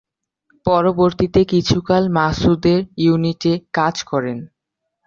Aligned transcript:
পরবর্তীতে 0.65 1.41
কিছুকাল 1.51 2.03
মাসুদের 2.17 2.81
ইউনিটে 2.97 3.53
কাজ 3.73 3.95
করেন। 4.03 4.37